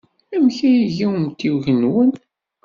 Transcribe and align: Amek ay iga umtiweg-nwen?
Amek 0.35 0.57
ay 0.67 0.77
iga 0.83 1.07
umtiweg-nwen? 1.17 2.11